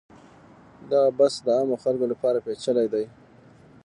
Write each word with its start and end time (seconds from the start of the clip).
دغه 0.89 1.09
بحث 1.17 1.35
د 1.45 1.47
عامو 1.55 1.75
خلکو 1.83 2.05
لپاره 2.13 2.43
پیچلی 2.45 2.87
دی. 2.93 3.05